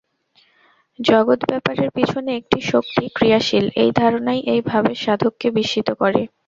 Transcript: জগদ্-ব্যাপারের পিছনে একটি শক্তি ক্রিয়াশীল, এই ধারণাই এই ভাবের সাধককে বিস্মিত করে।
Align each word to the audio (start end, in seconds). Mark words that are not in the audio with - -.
জগদ্-ব্যাপারের 0.99 1.89
পিছনে 1.95 2.31
একটি 2.35 2.59
শক্তি 2.71 3.03
ক্রিয়াশীল, 3.15 3.65
এই 3.75 3.91
ধারণাই 3.93 4.39
এই 4.53 4.61
ভাবের 4.69 4.97
সাধককে 4.97 5.47
বিস্মিত 5.57 5.89
করে। 6.01 6.21